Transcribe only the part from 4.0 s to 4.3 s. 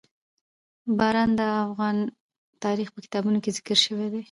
دي.